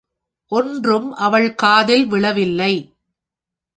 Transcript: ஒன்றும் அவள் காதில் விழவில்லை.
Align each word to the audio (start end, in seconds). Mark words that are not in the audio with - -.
ஒன்றும் 0.51 1.13
அவள் 1.13 1.55
காதில் 1.55 2.05
விழவில்லை. 2.05 2.73